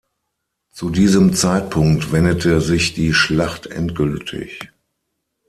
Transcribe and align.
Zu 0.71 0.89
diesem 0.89 1.35
Zeitpunkt 1.35 2.11
wendete 2.11 2.59
sich 2.59 2.95
die 2.95 3.13
Schlacht 3.13 3.67
endgültig. 3.67 4.73